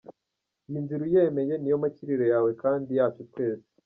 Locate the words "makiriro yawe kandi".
1.83-2.89